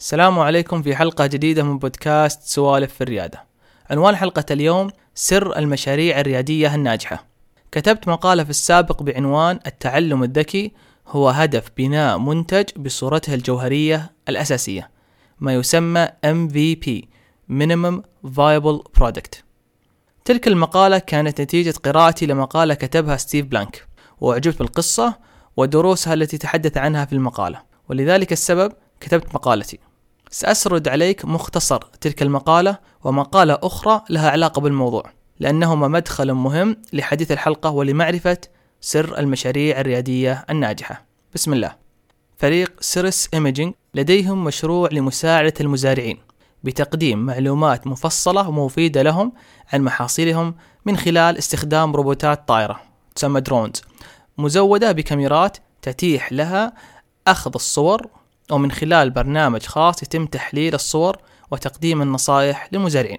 [0.00, 3.44] السلام عليكم في حلقة جديدة من بودكاست سوالف في الريادة.
[3.90, 7.26] عنوان حلقة اليوم سر المشاريع الريادية الناجحة.
[7.72, 10.72] كتبت مقالة في السابق بعنوان التعلم الذكي
[11.06, 14.90] هو هدف بناء منتج بصورته الجوهرية الأساسية
[15.40, 17.04] ما يسمى MVP
[17.50, 19.42] Minimum Viable Product.
[20.24, 23.86] تلك المقالة كانت نتيجة قراءتي لمقالة كتبها ستيف بلانك
[24.20, 25.14] وأعجبت بالقصة
[25.56, 29.78] ودروسها التي تحدث عنها في المقالة ولذلك السبب كتبت مقالتي
[30.30, 35.02] سأسرد عليك مختصر تلك المقالة ومقالة أخرى لها علاقة بالموضوع
[35.40, 38.38] لأنهما مدخل مهم لحديث الحلقة ولمعرفة
[38.80, 41.06] سر المشاريع الريادية الناجحة.
[41.34, 41.76] بسم الله.
[42.38, 46.18] فريق Ceres Imaging لديهم مشروع لمساعدة المزارعين
[46.64, 49.32] بتقديم معلومات مفصلة ومفيدة لهم
[49.72, 52.80] عن محاصيلهم من خلال استخدام روبوتات طائرة
[53.14, 53.82] تسمى درونز
[54.38, 56.72] مزودة بكاميرات تتيح لها
[57.26, 58.06] أخذ الصور
[58.52, 61.16] ومن خلال برنامج خاص يتم تحليل الصور
[61.50, 63.18] وتقديم النصائح للمزارعين.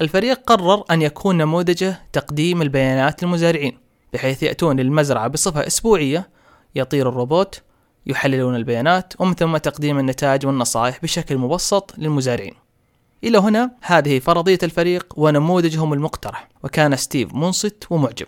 [0.00, 3.78] الفريق قرر أن يكون نموذجه تقديم البيانات للمزارعين
[4.12, 6.28] بحيث يأتون للمزرعة بصفة أسبوعية
[6.74, 7.62] يطير الروبوت
[8.06, 12.54] يحللون البيانات ومن ثم تقديم النتائج والنصائح بشكل مبسط للمزارعين.
[13.24, 18.26] إلى هنا هذه فرضية الفريق ونموذجهم المقترح وكان ستيف منصت ومعجب.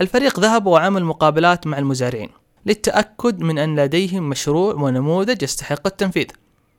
[0.00, 6.26] الفريق ذهب وعمل مقابلات مع المزارعين للتأكد من أن لديهم مشروع ونموذج يستحق التنفيذ.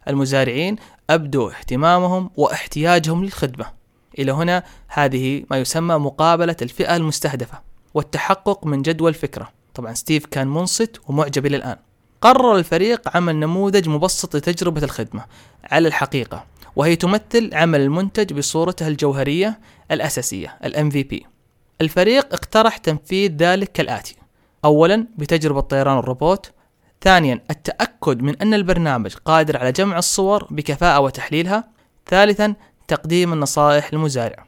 [0.08, 0.76] المزارعين
[1.10, 3.66] أبدوا اهتمامهم واحتياجهم للخدمة.
[4.20, 7.62] إلى هنا هذه ما يسمى مقابلة الفئة المستهدفة
[7.94, 9.52] والتحقق من جدوى الفكرة.
[9.74, 11.78] طبعا ستيف كان منصت ومعجب إلى الآن.
[12.22, 15.26] قرر الفريق عمل نموذج مبسط لتجربة الخدمة
[15.64, 19.60] على الحقيقة وهي تمثل عمل المنتج بصورته الجوهرية
[19.92, 21.26] الأساسية ال MVP.
[21.82, 24.16] الفريق اقترح تنفيذ ذلك كالآتي
[24.66, 26.52] أولا بتجربة طيران الروبوت
[27.02, 31.64] ثانيا التأكد من أن البرنامج قادر على جمع الصور بكفاءة وتحليلها
[32.08, 32.56] ثالثا
[32.88, 34.46] تقديم النصائح للمزارع.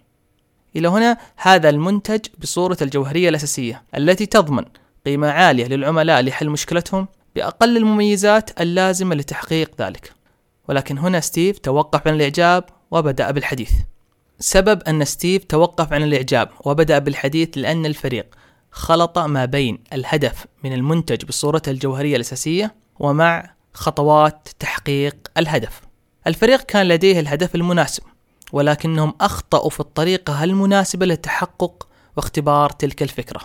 [0.75, 4.65] إلى هنا هذا المنتج بصورة الجوهرية الأساسية التي تضمن
[5.05, 10.13] قيمة عالية للعملاء لحل مشكلتهم بأقل المميزات اللازمة لتحقيق ذلك.
[10.69, 13.71] ولكن هنا ستيف توقف عن الإعجاب وبدأ بالحديث.
[14.39, 18.25] سبب أن ستيف توقف عن الإعجاب وبدأ بالحديث لأن الفريق
[18.73, 25.81] خلط ما بين الهدف من المنتج بصورته الجوهرية الأساسية ومع خطوات تحقيق الهدف.
[26.27, 28.03] الفريق كان لديه الهدف المناسب
[28.51, 33.41] ولكنهم أخطأوا في الطريقة المناسبة للتحقق واختبار تلك الفكرة.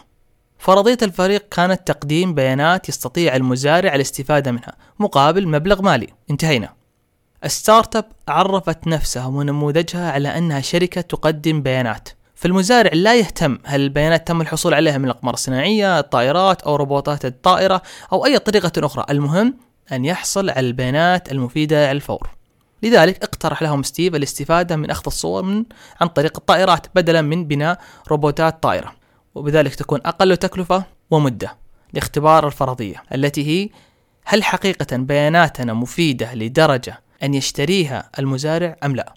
[0.59, 6.09] فرضية الفريق كانت تقديم بيانات يستطيع المزارع الاستفادة منها مقابل مبلغ مالي.
[6.31, 6.75] انتهينا.
[7.45, 14.29] ال startup عرفت نفسها ونموذجها على أنها شركة تقدم بيانات فالمزارع لا يهتم هل البيانات
[14.29, 17.83] تم الحصول عليها من الأقمار الصناعية، الطائرات أو روبوتات الطائرة
[18.13, 19.55] أو أي طريقة أخرى، المهم
[19.93, 22.31] أن يحصل على البيانات المفيدة على الفور.
[22.83, 25.65] لذلك اقترح لهم ستيف الاستفادة من أخذ الصور من
[26.01, 27.79] عن طريق الطائرات بدلا من بناء
[28.09, 28.95] روبوتات طائرة،
[29.35, 31.57] وبذلك تكون أقل تكلفة ومدة
[31.93, 33.69] لاختبار الفرضية التي هي
[34.25, 39.15] هل حقيقة بياناتنا مفيدة لدرجة أن يشتريها المزارع أم لا؟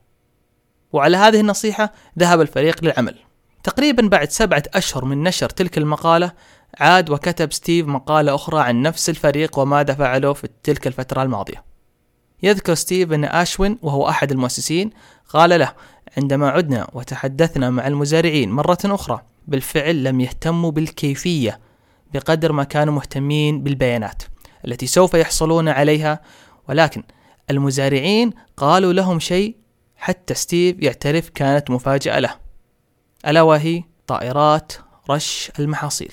[0.93, 3.15] وعلى هذه النصيحة ذهب الفريق للعمل.
[3.63, 6.31] تقريبا بعد سبعة أشهر من نشر تلك المقالة
[6.79, 11.63] عاد وكتب ستيف مقالة أخرى عن نفس الفريق وماذا فعلوا في تلك الفترة الماضية.
[12.43, 14.89] يذكر ستيف أن أشوين وهو أحد المؤسسين
[15.29, 15.73] قال له
[16.17, 21.59] عندما عدنا وتحدثنا مع المزارعين مرة أخرى بالفعل لم يهتموا بالكيفية
[22.13, 24.23] بقدر ما كانوا مهتمين بالبيانات
[24.67, 26.21] التي سوف يحصلون عليها
[26.69, 27.03] ولكن
[27.49, 29.55] المزارعين قالوا لهم شيء
[30.01, 32.35] حتى ستيف يعترف كانت مفاجأة له.
[33.27, 34.73] ألا وهي طائرات
[35.09, 36.11] رش المحاصيل.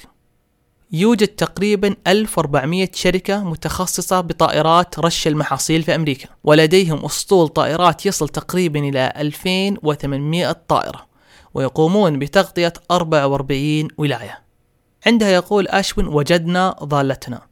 [0.93, 8.81] يوجد تقريبا 1400 شركة متخصصة بطائرات رش المحاصيل في أمريكا ولديهم أسطول طائرات يصل تقريبا
[8.81, 11.07] إلى 2800 طائرة
[11.55, 14.43] ويقومون بتغطية 44 ولاية.
[15.07, 17.43] عندها يقول أشوين وجدنا ضالتنا.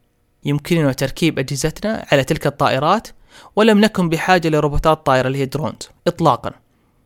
[0.44, 3.08] يمكننا تركيب أجهزتنا على تلك الطائرات
[3.56, 6.50] ولم نكن بحاجة لروبوتات طائرة اللي هي درونز إطلاقا.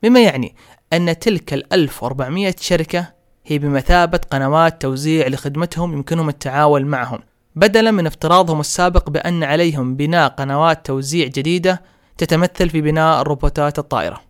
[0.04, 0.54] مما يعني
[0.92, 3.06] أن تلك ال 1400 شركة
[3.46, 7.20] هي بمثابة قنوات توزيع لخدمتهم يمكنهم التعاون معهم.
[7.56, 11.82] بدلا من افتراضهم السابق بأن عليهم بناء قنوات توزيع جديدة
[12.18, 14.20] تتمثل في بناء الروبوتات الطائرة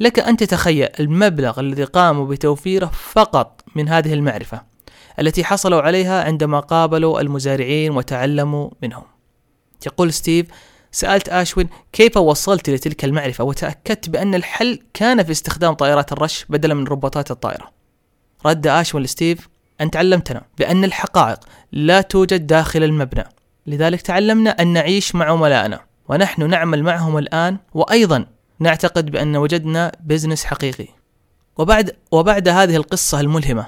[0.00, 4.62] لك أن تتخيل المبلغ الذي قاموا بتوفيره فقط من هذه المعرفة
[5.20, 9.02] التي حصلوا عليها عندما قابلوا المزارعين وتعلموا منهم.
[9.86, 10.46] يقول ستيف
[10.98, 16.74] سألت أشوين كيف وصلت لتلك المعرفة وتأكدت بأن الحل كان في استخدام طائرات الرش بدلا
[16.74, 17.70] من روبوتات الطائرة.
[18.46, 19.48] رد أشوين لستيف
[19.80, 21.40] أن تعلمتنا بأن الحقائق
[21.72, 23.24] لا توجد داخل المبنى.
[23.66, 28.26] لذلك تعلمنا أن نعيش مع عملائنا ونحن نعمل معهم الآن وأيضا
[28.58, 30.88] نعتقد بأن وجدنا business حقيقي.
[31.56, 33.66] وبعد وبعد هذه القصة الملهمة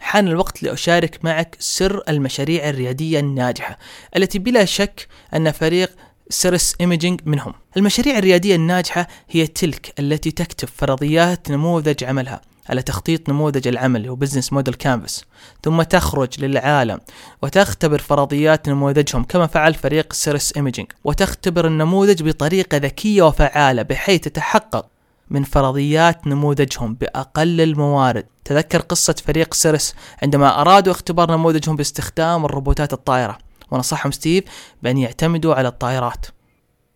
[0.00, 3.78] حان الوقت لأشارك معك سر المشاريع الريادية الناجحة
[4.16, 5.90] التي بلا شك أن فريق
[6.30, 7.54] Ceres Imaging منهم.
[7.76, 14.14] المشاريع الريادية الناجحة هي تلك التي تكتب فرضيات نموذج عملها على تخطيط نموذج العمل هو
[14.14, 15.24] Business Model Canvas
[15.64, 17.00] ثم تخرج للعالم
[17.42, 20.92] وتختبر فرضيات نموذجهم كما فعل فريق Ceres Imaging.
[21.04, 24.86] وتختبر النموذج بطريقة ذكية وفعالة بحيث تتحقق
[25.30, 28.26] من فرضيات نموذجهم بأقل الموارد.
[28.44, 33.49] تذكر قصة فريق Ceres عندما أرادوا اختبار نموذجهم باستخدام الروبوتات الطائرة.
[33.70, 34.44] ونصحهم ستيف
[34.82, 36.26] بأن يعتمدوا على الطائرات.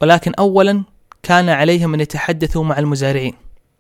[0.03, 0.85] ولكن أولا
[1.23, 3.35] كان عليهم أن يتحدثوا مع المزارعين.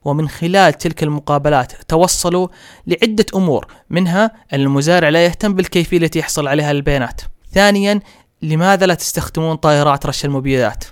[0.05, 2.49] ومن خلال تلك المقابلات توصلوا
[2.87, 7.21] لعدة أمور منها أن المزارع لا يهتم بالكيفية التي يحصل عليها البيانات.
[7.53, 8.01] ثانيا
[8.43, 10.85] لماذا لا تستخدمون طائرات رش المبيدات؟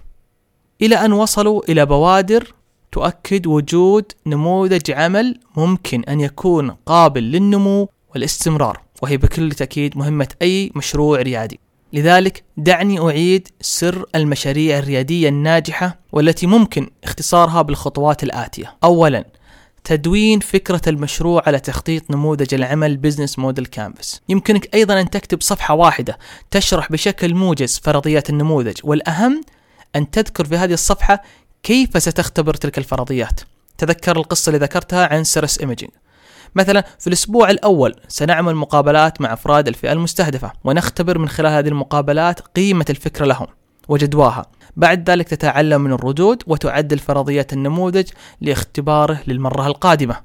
[0.83, 2.55] إلى أن وصلوا إلى بوادر
[2.93, 10.73] تؤكد وجود نموذج عمل ممكن أن يكون قابل للنمو والاستمرار وهي بكل تأكيد مهمة أي
[10.75, 11.61] مشروع ريادي.
[11.93, 18.77] لذلك دعني أعيد سر المشاريع الريادية الناجحة والتي ممكن اختصارها بالخطوات الآتية.
[18.85, 19.25] أولا
[19.85, 25.75] تدوين فكرة المشروع على تخطيط نموذج العمل Business Model Canvas يمكنك أيضا أن تكتب صفحة
[25.75, 26.19] واحدة
[26.51, 29.41] تشرح بشكل موجز فرضيات النموذج والأهم
[29.97, 31.23] أن تذكر في هذه الصفحة
[31.63, 33.41] كيف ستختبر تلك الفرضيات.
[33.79, 35.91] تذكر القصة اللي ذكرتها عن Ceres Imaging
[36.55, 42.41] مثلا في الأسبوع الأول سنعمل مقابلات مع أفراد الفئة المستهدفة ونختبر من خلال هذه المقابلات
[42.41, 43.47] قيمة الفكرة لهم
[43.89, 44.47] وجدواها.
[44.77, 48.09] بعد ذلك تتعلم من الردود وتعدل فرضيات النموذج
[48.41, 50.17] لاختباره للمرة القادمة.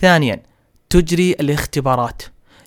[0.00, 0.42] ثانيا
[0.90, 2.22] تجري الاختبارات.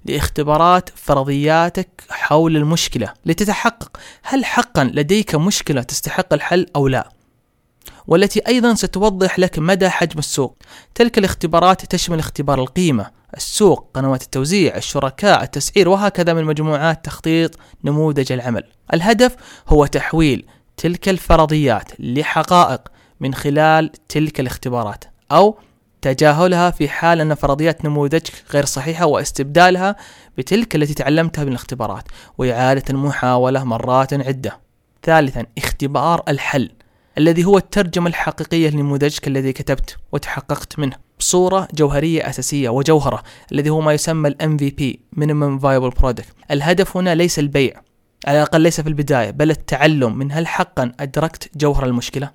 [0.06, 7.10] لاختبارات فرضياتك حول المشكلة لتتحقق هل حقا لديك مشكلة تستحق الحل أو لا.
[8.08, 10.58] والتي أيضا ستوضح لك مدى حجم السوق.
[10.96, 18.32] تلك الاختبارات تشمل اختبار القيمة السوق قنوات التوزيع الشركاء التسعير وهكذا من مجموعات تخطيط نموذج
[18.32, 18.64] العمل.
[18.94, 19.36] الهدف
[19.68, 20.46] هو تحويل
[20.78, 22.82] تلك الفرضيات لحقائق
[23.20, 25.58] من خلال تلك الاختبارات أو
[26.02, 29.96] تجاهلها في حال أن فرضيات نموذجك غير صحيحة واستبدالها
[30.38, 32.04] بتلك التي تعلمتها من الاختبارات
[32.38, 34.60] وإعادة المحاولة مرات عدة.
[35.04, 36.72] ثالثا اختبار الحل.
[37.18, 40.96] الذي هو الترجمة الحقيقية لنموذجك الذي كتبت وتحققت منه.
[41.20, 46.52] بصورة جوهرية أساسية وجوهرة الذي هو ما يسمى ال MVP Minimum Viable Product.
[46.52, 47.82] الهدف هنا ليس البيع
[48.28, 50.18] على الأقل ليس في البداية بل التعلم.
[50.18, 52.32] من هل حقا أدركت جوهر المشكلة؟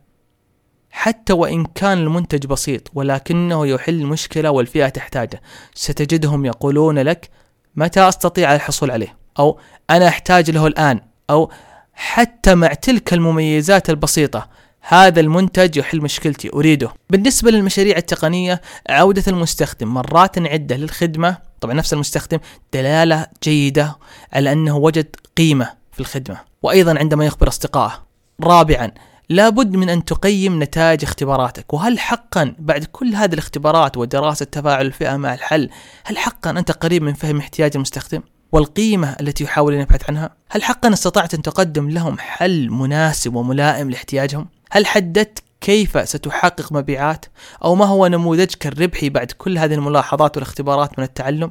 [0.91, 5.43] حتى وإن كان المنتج بسيط ولكنه يحل مشكلة والفئة تحتاجه
[5.75, 7.31] ستجدهم يقولون لك
[7.77, 9.61] متى أستطيع الحصول عليه أو
[9.91, 11.51] أنا أحتاج له الآن أو
[11.95, 14.49] حتى مع تلك المميزات البسيطة
[14.81, 21.93] هذا المنتج يحل مشكلتي أريده بالنسبة للمشاريع التقنية عودة المستخدم مرات عدة للخدمة طبعا نفس
[21.93, 22.39] المستخدم
[22.73, 23.99] دلالة جيدة
[24.33, 28.03] على أنه وجد قيمة في الخدمة وأيضا عندما يخبر أصدقائه
[28.43, 28.91] رابعا
[29.29, 35.17] لابد من أن تقيم نتائج اختباراتك وهل حقا بعد كل هذه الاختبارات ودراسة تفاعل الفئة
[35.17, 35.71] مع الحل
[36.05, 38.23] هل حقا أنت قريب من فهم احتياج المستخدم؟
[38.53, 43.91] والقيمة التي يحاول أن يبحث عنها؟ هل حقا استطعت أن تقدم لهم حل مناسب وملائم
[43.91, 47.27] لاحتياجهم؟ هل حددت كيف ستحقق مبيعات؟
[47.65, 51.51] أو ما هو نموذجك الربحي بعد كل هذه الملاحظات والاختبارات من التعلم؟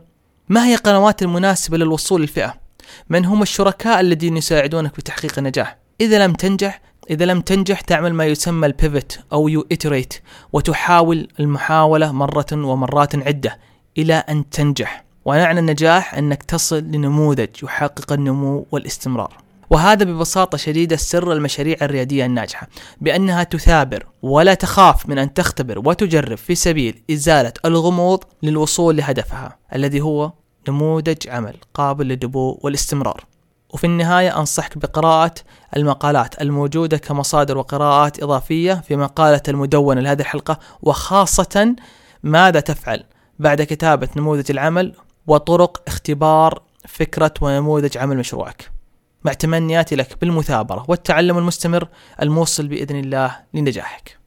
[0.50, 2.54] ما هي القنوات المناسبة للوصول للفئة؟
[3.10, 8.14] من هم الشركاء الذين يساعدونك في تحقيق النجاح؟ إذا لم تنجح إذا لم تنجح تعمل
[8.14, 10.14] ما يسمى ال pivot أو you iterate
[10.54, 13.58] وتحاول المحاولة مرة ومرات عدة
[13.98, 21.34] إلى أن تنجح ومعنى النجاح أنك تصل لنموذج يحقق النمو والاستمرار وهذا ببساطة شديدة سر
[21.34, 22.68] المشاريع الريادية الناجحة
[23.02, 30.02] بأنها تثابر ولا تخاف من أن تختبر وتجرب في سبيل إزالة الغموض للوصول لهدفها الذي
[30.02, 30.32] هو
[30.68, 33.26] نموذج عمل قابل للدبو والاستمرار.
[33.70, 35.34] وفي النهاية أنصحك بقراءة
[35.78, 41.76] المقالات الموجودة كمصادر وقراءات إضافية في مقالة المدونة لهذه الحلقة وخاصة
[42.24, 43.04] ماذا تفعل
[43.40, 44.94] بعد كتابة نموذج العمل
[45.28, 48.77] وطرق اختبار فكرة ونموذج عمل مشروعك.
[49.28, 51.88] مع تمنياتي لك بالمثابرة والتعلم المستمر
[52.22, 54.18] الموصل بإذن الله لنجاحك.